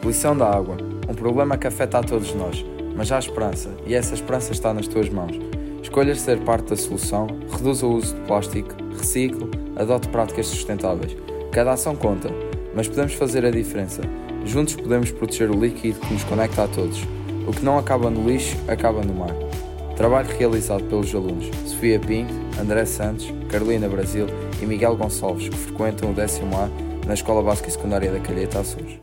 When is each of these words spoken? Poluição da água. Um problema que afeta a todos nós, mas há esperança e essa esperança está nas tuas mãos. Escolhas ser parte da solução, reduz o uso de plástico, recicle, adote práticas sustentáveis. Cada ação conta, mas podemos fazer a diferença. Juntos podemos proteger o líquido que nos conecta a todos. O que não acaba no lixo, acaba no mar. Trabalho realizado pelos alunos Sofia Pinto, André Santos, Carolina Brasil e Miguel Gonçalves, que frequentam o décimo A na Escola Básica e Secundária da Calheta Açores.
Poluição 0.00 0.34
da 0.34 0.48
água. 0.48 0.78
Um 1.08 1.14
problema 1.14 1.58
que 1.58 1.66
afeta 1.66 1.98
a 1.98 2.02
todos 2.02 2.34
nós, 2.34 2.64
mas 2.96 3.12
há 3.12 3.18
esperança 3.18 3.68
e 3.86 3.94
essa 3.94 4.14
esperança 4.14 4.52
está 4.52 4.72
nas 4.72 4.88
tuas 4.88 5.10
mãos. 5.10 5.38
Escolhas 5.82 6.20
ser 6.20 6.38
parte 6.40 6.70
da 6.70 6.76
solução, 6.76 7.26
reduz 7.50 7.82
o 7.82 7.90
uso 7.90 8.14
de 8.14 8.20
plástico, 8.22 8.74
recicle, 8.96 9.50
adote 9.76 10.08
práticas 10.08 10.46
sustentáveis. 10.46 11.14
Cada 11.52 11.72
ação 11.72 11.94
conta, 11.94 12.30
mas 12.74 12.88
podemos 12.88 13.12
fazer 13.12 13.44
a 13.44 13.50
diferença. 13.50 14.00
Juntos 14.46 14.74
podemos 14.74 15.10
proteger 15.10 15.50
o 15.50 15.60
líquido 15.60 16.00
que 16.00 16.14
nos 16.14 16.24
conecta 16.24 16.64
a 16.64 16.68
todos. 16.68 17.02
O 17.46 17.52
que 17.52 17.64
não 17.64 17.76
acaba 17.76 18.08
no 18.08 18.26
lixo, 18.26 18.56
acaba 18.68 19.02
no 19.02 19.12
mar. 19.12 19.34
Trabalho 19.96 20.28
realizado 20.38 20.84
pelos 20.84 21.14
alunos 21.14 21.50
Sofia 21.66 22.00
Pinto, 22.00 22.32
André 22.58 22.86
Santos, 22.86 23.30
Carolina 23.50 23.86
Brasil 23.86 24.26
e 24.62 24.64
Miguel 24.64 24.96
Gonçalves, 24.96 25.50
que 25.50 25.56
frequentam 25.56 26.10
o 26.10 26.14
décimo 26.14 26.56
A 26.56 26.70
na 27.06 27.12
Escola 27.12 27.42
Básica 27.42 27.68
e 27.68 27.72
Secundária 27.72 28.10
da 28.10 28.20
Calheta 28.20 28.60
Açores. 28.60 28.98